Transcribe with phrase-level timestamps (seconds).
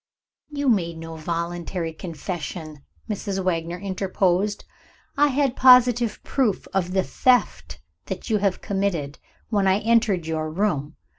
[0.49, 3.43] "You made no voluntary confession," Mrs.
[3.43, 4.65] Wagner interposed.
[5.15, 9.19] "I had positive proof of the theft that you have committed,
[9.49, 10.95] when I entered your room.